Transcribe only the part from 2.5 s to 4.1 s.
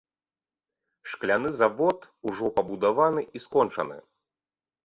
пабудаваны і скончаны.